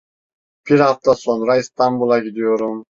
Bir 0.69 0.79
hafta 0.79 1.15
sonra 1.15 1.57
İstanbul'a 1.57 2.19
gidiyorum! 2.19 2.85